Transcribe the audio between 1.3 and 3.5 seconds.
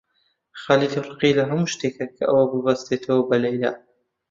لە هەموو شتێکە کە ئەو ببەستێتەوە بە